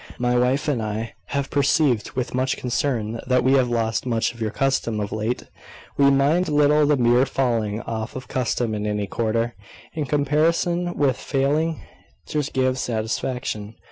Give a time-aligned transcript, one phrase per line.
[0.17, 4.41] My wife and I have perceived with much concern that we have lost much of
[4.41, 5.43] your custom of late.
[5.95, 9.53] We mind little the mere falling off of custom in any quarter,
[9.93, 11.81] in comparison with failing
[12.29, 13.75] to give satisfaction.